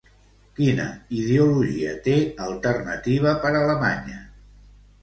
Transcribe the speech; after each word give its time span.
Quina 0.59 0.85
ideologia 1.17 1.93
té 2.09 2.17
Alternativa 2.49 3.39
per 3.47 3.57
Alemanya? 3.63 4.23